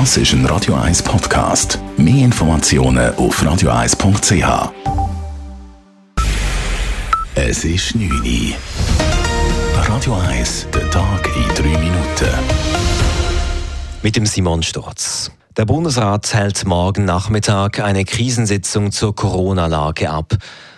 Das 0.00 0.16
ist 0.16 0.32
ein 0.32 0.44
Radio 0.46 0.74
1 0.74 1.04
Podcast. 1.04 1.78
Mehr 1.96 2.24
Informationen 2.24 3.14
auf 3.14 3.40
radio1.ch. 3.40 4.72
Es 7.36 7.64
ist 7.64 7.94
9 7.94 8.10
Uhr. 8.10 8.56
Radio 9.88 10.14
1, 10.14 10.66
der 10.74 10.90
Tag 10.90 11.30
in 11.36 11.54
3 11.54 11.78
Minuten. 11.78 12.28
Mit 14.02 14.16
dem 14.16 14.26
Simon 14.26 14.64
Sturz. 14.64 15.30
Der 15.56 15.64
Bundesrat 15.64 16.34
hält 16.34 16.66
morgen 16.66 17.04
Nachmittag 17.04 17.78
eine 17.78 18.04
Krisensitzung 18.04 18.90
zur 18.90 19.14
Corona-Lage 19.14 20.10
ab. 20.10 20.36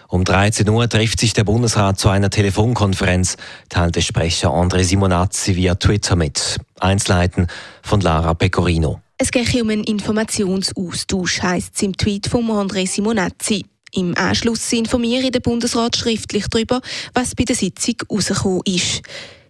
Um 0.09 0.25
13 0.25 0.69
Uhr 0.69 0.91
trifft 0.91 1.21
sich 1.21 1.33
der 1.33 1.45
Bundesrat 1.45 1.99
zu 1.99 2.11
einer 2.11 2.29
Telefonkonferenz, 2.29 3.39
teilte 3.71 4.03
Sprecher 4.03 4.51
André 4.51 4.85
Simonazzi 4.85 5.57
via 5.57 5.75
Twitter 5.77 6.17
mit. 6.17 6.59
Einzelheiten 6.79 7.47
von 7.83 8.03
Lara 8.03 8.35
Pecorino. 8.35 9.01
Es 9.19 9.31
geht 9.31 9.55
um 9.55 9.71
einen 9.71 9.85
Informationsaustausch, 9.85 11.41
heisst 11.41 11.77
es 11.77 11.83
im 11.83 11.97
Tweet 11.97 12.27
von 12.27 12.45
André 12.51 12.87
Simonazzi. 12.87 13.65
Im 13.95 14.15
Anschluss 14.15 14.71
informiere 14.75 15.31
der 15.31 15.41
Bundesrat 15.41 15.97
schriftlich 15.97 16.49
darüber, 16.49 16.83
was 17.15 17.35
bei 17.35 17.45
der 17.45 17.57
Sitzung 17.57 17.95
herausgekommen 18.11 18.61
ist. 18.67 19.01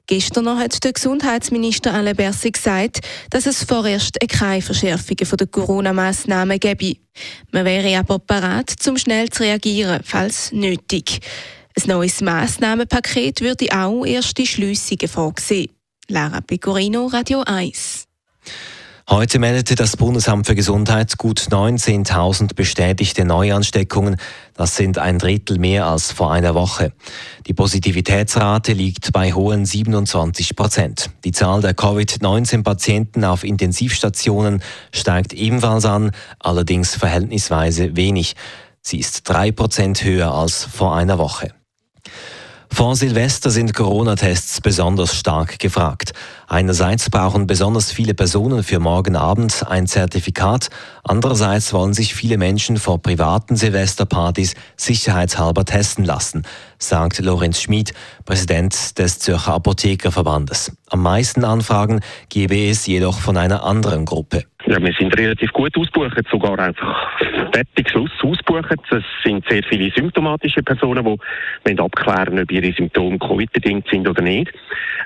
Gestern 0.06 0.56
hat 0.56 0.84
der 0.84 0.92
Gesundheitsminister 0.92 1.92
Alain 1.92 2.14
Berset 2.14 2.52
gesagt, 2.52 3.00
dass 3.30 3.46
es 3.46 3.64
vorerst 3.64 4.20
keine 4.28 4.62
Verschärfungen 4.62 5.36
der 5.36 5.46
Corona-Massnahmen 5.48 6.60
gebe. 6.60 7.00
Man 7.50 7.64
wäre 7.64 7.98
aber 7.98 8.20
bereit, 8.20 8.76
um 8.86 8.96
schnell 8.96 9.30
zu 9.30 9.42
reagieren, 9.42 10.00
falls 10.04 10.52
nötig. 10.52 11.18
Ein 11.74 11.88
neues 11.88 12.20
Massnahmenpaket 12.20 13.40
würde 13.40 13.66
auch 13.72 14.06
erste 14.06 14.46
Schliessungen 14.46 15.08
vorgesehen. 15.08 15.70
Lara 16.06 16.40
Pecorino, 16.40 17.06
Radio 17.06 17.40
1. 17.40 18.06
Heute 19.08 19.38
meldete 19.38 19.76
das 19.76 19.96
Bundesamt 19.96 20.48
für 20.48 20.56
Gesundheit 20.56 21.16
gut 21.16 21.38
19.000 21.38 22.56
bestätigte 22.56 23.24
Neuansteckungen. 23.24 24.16
Das 24.54 24.74
sind 24.74 24.98
ein 24.98 25.20
Drittel 25.20 25.60
mehr 25.60 25.86
als 25.86 26.10
vor 26.10 26.32
einer 26.32 26.56
Woche. 26.56 26.92
Die 27.46 27.54
Positivitätsrate 27.54 28.72
liegt 28.72 29.12
bei 29.12 29.32
hohen 29.32 29.64
27 29.64 30.56
Prozent. 30.56 31.10
Die 31.24 31.30
Zahl 31.30 31.60
der 31.60 31.74
Covid-19-Patienten 31.74 33.24
auf 33.24 33.44
Intensivstationen 33.44 34.60
steigt 34.92 35.32
ebenfalls 35.32 35.84
an, 35.84 36.10
allerdings 36.40 36.96
verhältnisweise 36.96 37.94
wenig. 37.94 38.34
Sie 38.82 38.98
ist 38.98 39.22
drei 39.28 39.52
Prozent 39.52 40.02
höher 40.02 40.32
als 40.32 40.64
vor 40.64 40.96
einer 40.96 41.18
Woche. 41.18 41.52
Vor 42.70 42.94
Silvester 42.94 43.50
sind 43.50 43.74
Corona-Tests 43.74 44.60
besonders 44.60 45.14
stark 45.14 45.58
gefragt. 45.58 46.12
Einerseits 46.46 47.08
brauchen 47.08 47.46
besonders 47.46 47.90
viele 47.90 48.14
Personen 48.14 48.62
für 48.62 48.80
morgen 48.80 49.16
Abend 49.16 49.64
ein 49.66 49.86
Zertifikat, 49.86 50.68
andererseits 51.02 51.72
wollen 51.72 51.94
sich 51.94 52.14
viele 52.14 52.38
Menschen 52.38 52.76
vor 52.76 53.00
privaten 53.00 53.56
Silvesterpartys 53.56 54.54
sicherheitshalber 54.76 55.64
testen 55.64 56.04
lassen, 56.04 56.42
sagt 56.78 57.18
Lorenz 57.18 57.60
Schmid, 57.60 57.94
Präsident 58.24 58.98
des 58.98 59.18
Zürcher 59.20 59.54
Apothekerverbandes. 59.54 60.72
Am 60.88 61.02
meisten 61.02 61.44
Anfragen 61.44 62.00
gebe 62.28 62.68
es 62.68 62.86
jedoch 62.86 63.18
von 63.18 63.36
einer 63.36 63.64
anderen 63.64 64.04
Gruppe. 64.04 64.44
Ja, 64.68 64.82
wir 64.82 64.92
sind 64.94 65.16
relativ 65.16 65.52
gut 65.52 65.76
ausgebucht, 65.78 66.26
sogar 66.28 66.58
einfach 66.58 67.20
fertig 67.52 67.88
Schluss 67.88 68.10
ausgebucht. 68.20 68.74
Es 68.90 69.04
sind 69.24 69.44
sehr 69.48 69.62
viele 69.62 69.92
symptomatische 69.92 70.62
Personen, 70.62 71.18
die 71.66 71.78
abklären 71.78 72.40
ob 72.40 72.50
ihre 72.50 72.72
Symptome 72.72 73.16
Covid-bedingt 73.18 73.86
sind 73.88 74.08
oder 74.08 74.22
nicht. 74.22 74.52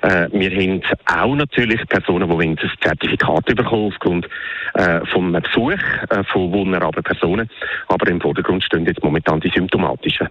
Äh, 0.00 0.28
wir 0.32 0.50
haben 0.50 0.82
auch 1.06 1.34
natürlich 1.34 1.86
Personen, 1.88 2.30
die 2.30 2.46
ein 2.46 2.58
Zertifikat 2.82 3.44
bekommen 3.44 3.92
aufgrund 3.92 4.26
äh, 4.74 5.00
vom 5.12 5.32
Besuch 5.32 5.72
äh, 6.08 6.24
von 6.24 6.52
vulnerablen 6.52 7.04
Personen. 7.04 7.50
Aber 7.88 8.08
im 8.08 8.20
Vordergrund 8.20 8.64
stehen 8.64 8.86
jetzt 8.86 9.02
momentan 9.02 9.40
die 9.40 9.50
symptomatischen. 9.50 10.28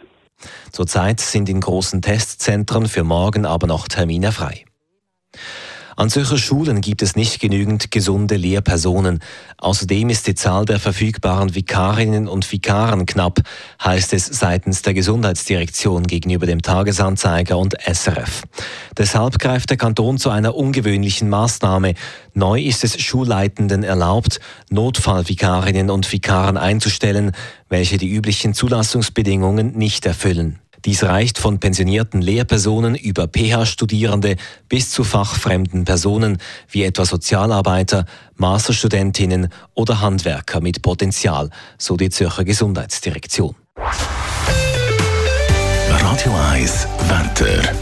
Zurzeit 0.71 1.20
sind 1.20 1.49
in 1.49 1.59
großen 1.59 2.02
Testzentren 2.02 2.87
für 2.87 3.03
morgen 3.03 3.45
aber 3.45 3.67
noch 3.67 3.87
Termine 3.87 4.32
frei. 4.32 4.64
An 5.99 6.08
solchen 6.08 6.37
Schulen 6.37 6.80
gibt 6.80 7.02
es 7.02 7.17
nicht 7.17 7.42
genügend 7.42 7.92
gesunde 7.92 8.37
Lehrpersonen. 8.37 9.20
Außerdem 9.58 10.10
ist 10.10 10.27
die 10.27 10.33
Zahl 10.33 10.64
der 10.64 10.80
verfügbaren 10.80 11.55
Vikarinnen 11.55 12.30
und 12.30 12.49
Vikaren 12.49 13.05
knapp, 13.05 13.42
heißt 13.83 14.14
es 14.14 14.26
seitens 14.26 14.82
der 14.82 14.93
Gesundheitsdirektion 14.93 16.08
gegenüber 16.08 16.45
dem 16.45 16.61
Tagesanzeiger 16.61 17.58
und 17.58 17.76
SRF. 17.86 18.43
Deshalb 18.98 19.39
greift 19.39 19.71
der 19.71 19.77
Kanton 19.77 20.17
zu 20.17 20.30
einer 20.30 20.55
ungewöhnlichen 20.55 21.27
Maßnahme. 21.27 21.95
Neu 22.33 22.61
ist 22.61 22.86
es 22.86 22.98
Schulleitenden 23.02 23.83
erlaubt, 23.83 24.39
Notfallvikarinnen 24.70 25.89
und 25.89 26.09
Vikaren 26.09 26.55
einzustellen, 26.55 27.33
welche 27.67 27.98
die 27.98 28.08
üblichen 28.09 28.54
Zulassungsbedingungen 28.54 29.77
nicht 29.77 30.05
erfüllen. 30.05 30.59
Dies 30.85 31.03
reicht 31.03 31.37
von 31.37 31.59
pensionierten 31.59 32.21
Lehrpersonen 32.21 32.95
über 32.95 33.27
PH-Studierende 33.27 34.37
bis 34.69 34.91
zu 34.91 35.03
fachfremden 35.03 35.85
Personen 35.85 36.37
wie 36.69 36.83
etwa 36.83 37.05
Sozialarbeiter, 37.05 38.05
Masterstudentinnen 38.35 39.49
oder 39.73 40.01
Handwerker 40.01 40.61
mit 40.61 40.81
Potenzial, 40.81 41.49
so 41.77 41.97
die 41.97 42.09
Zürcher 42.09 42.45
Gesundheitsdirektion. 42.45 43.55
Radio 45.89 46.33
1 46.51 46.87
Wetter. 47.07 47.73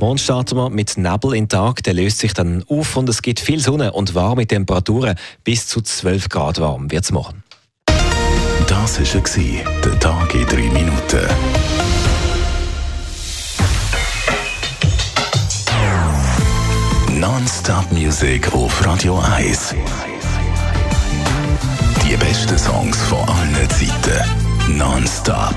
Morgen 0.00 0.18
starten 0.18 0.56
wir 0.56 0.70
mit 0.70 0.96
Nebel 0.96 1.34
in 1.34 1.48
Tag. 1.48 1.82
Der 1.82 1.92
löst 1.92 2.18
sich 2.18 2.32
dann 2.32 2.64
auf 2.68 2.96
und 2.96 3.08
es 3.10 3.20
gibt 3.20 3.38
viel 3.38 3.60
Sonne 3.60 3.92
und 3.92 4.14
warme 4.14 4.46
Temperaturen. 4.46 5.14
Bis 5.44 5.66
zu 5.66 5.82
12 5.82 6.30
Grad 6.30 6.58
warm 6.58 6.90
wird 6.90 7.04
es 7.04 7.12
morgen. 7.12 7.42
Das 8.82 8.98
war 8.98 9.74
der 9.84 10.00
Tag 10.00 10.34
in 10.34 10.46
drei 10.46 10.70
Minuten. 10.70 11.28
Non-Stop 17.12 17.92
Music 17.92 18.50
auf 18.54 18.86
Radio 18.86 19.22
1. 19.36 19.74
Die 22.02 22.16
besten 22.16 22.58
Songs 22.58 22.96
von 23.02 23.18
allen 23.28 23.68
Zeiten. 23.68 24.78
Non-Stop. 24.78 25.56